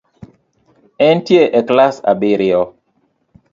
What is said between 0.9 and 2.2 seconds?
Entie e klas